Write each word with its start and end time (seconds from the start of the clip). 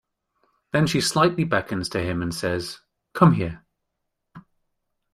Then 0.71 0.87
she 0.87 0.99
slightly 0.99 1.43
beckons 1.43 1.87
to 1.89 1.99
him 2.01 2.23
and 2.23 2.33
says, 2.33 2.79
"Come 3.13 3.33
here!" 3.33 3.63